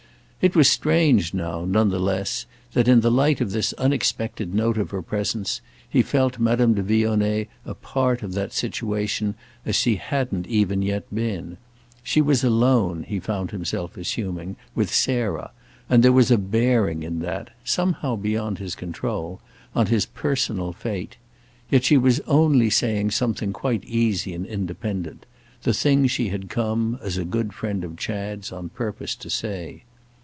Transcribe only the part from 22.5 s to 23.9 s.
saying something quite